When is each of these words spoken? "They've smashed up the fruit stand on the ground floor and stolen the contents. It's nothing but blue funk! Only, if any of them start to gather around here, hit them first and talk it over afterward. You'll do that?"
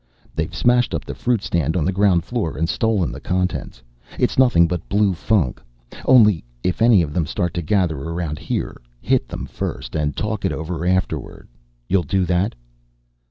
"They've 0.33 0.55
smashed 0.55 0.95
up 0.95 1.05
the 1.05 1.13
fruit 1.13 1.43
stand 1.43 1.77
on 1.77 1.85
the 1.85 1.91
ground 1.91 2.23
floor 2.23 2.57
and 2.57 2.67
stolen 2.67 3.11
the 3.11 3.19
contents. 3.21 3.83
It's 4.17 4.39
nothing 4.39 4.67
but 4.67 4.89
blue 4.89 5.13
funk! 5.13 5.61
Only, 6.05 6.43
if 6.63 6.81
any 6.81 7.03
of 7.03 7.13
them 7.13 7.27
start 7.27 7.53
to 7.53 7.61
gather 7.61 7.99
around 7.99 8.39
here, 8.39 8.77
hit 8.99 9.27
them 9.27 9.45
first 9.45 9.95
and 9.95 10.17
talk 10.17 10.43
it 10.43 10.51
over 10.51 10.87
afterward. 10.87 11.47
You'll 11.87 12.01
do 12.01 12.25
that?" 12.25 12.55